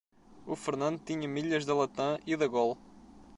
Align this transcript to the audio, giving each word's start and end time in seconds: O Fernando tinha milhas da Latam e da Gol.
O 0.47 0.55
Fernando 0.55 0.97
tinha 0.99 1.27
milhas 1.27 1.63
da 1.63 1.75
Latam 1.75 2.17
e 2.25 2.35
da 2.35 2.47
Gol. 2.47 2.75